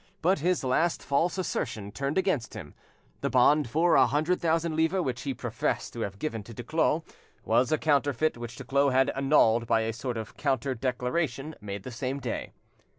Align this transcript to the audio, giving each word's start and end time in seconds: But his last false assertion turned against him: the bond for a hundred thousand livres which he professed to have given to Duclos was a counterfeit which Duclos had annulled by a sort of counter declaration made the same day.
But 0.23 0.39
his 0.39 0.63
last 0.63 1.03
false 1.03 1.37
assertion 1.37 1.91
turned 1.91 2.17
against 2.17 2.55
him: 2.55 2.73
the 3.19 3.29
bond 3.29 3.69
for 3.69 3.93
a 3.93 4.07
hundred 4.07 4.41
thousand 4.41 4.75
livres 4.75 5.03
which 5.03 5.21
he 5.21 5.33
professed 5.35 5.93
to 5.93 5.99
have 5.99 6.17
given 6.17 6.41
to 6.41 6.55
Duclos 6.55 7.03
was 7.45 7.71
a 7.71 7.77
counterfeit 7.77 8.35
which 8.35 8.55
Duclos 8.55 8.93
had 8.93 9.11
annulled 9.11 9.67
by 9.67 9.81
a 9.81 9.93
sort 9.93 10.17
of 10.17 10.35
counter 10.37 10.73
declaration 10.73 11.53
made 11.61 11.83
the 11.83 11.91
same 11.91 12.19
day. 12.19 12.51